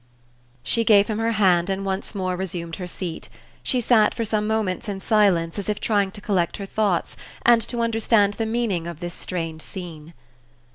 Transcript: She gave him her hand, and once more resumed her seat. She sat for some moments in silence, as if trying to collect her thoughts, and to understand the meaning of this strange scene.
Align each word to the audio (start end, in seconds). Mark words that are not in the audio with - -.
She 0.63 0.83
gave 0.83 1.09
him 1.09 1.19
her 1.19 1.33
hand, 1.33 1.69
and 1.69 1.85
once 1.85 2.15
more 2.15 2.35
resumed 2.35 2.77
her 2.77 2.87
seat. 2.87 3.29
She 3.61 3.79
sat 3.79 4.15
for 4.15 4.25
some 4.25 4.47
moments 4.47 4.89
in 4.89 4.99
silence, 4.99 5.59
as 5.59 5.69
if 5.69 5.79
trying 5.79 6.09
to 6.13 6.21
collect 6.21 6.57
her 6.57 6.65
thoughts, 6.65 7.15
and 7.43 7.61
to 7.67 7.81
understand 7.81 8.33
the 8.33 8.47
meaning 8.47 8.87
of 8.87 8.99
this 8.99 9.13
strange 9.13 9.61
scene. 9.61 10.15